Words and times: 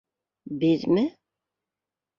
—Беҙме? 0.63 1.05